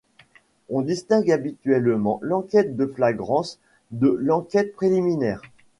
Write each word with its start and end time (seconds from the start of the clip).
On 0.71 0.81
distingue 0.81 1.29
habituellement 1.31 2.17
l'enquête 2.23 2.75
de 2.75 2.87
flagrance 2.87 3.59
de 3.91 4.09
l'enquête 4.19 4.73
préliminaire. 4.73 5.43